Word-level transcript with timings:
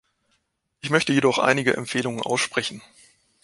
Ich 0.79 0.89
möchte 0.89 1.13
jedoch 1.13 1.37
einige 1.37 1.77
Empfehlungen 1.77 2.23
aussprechen. 2.23 2.81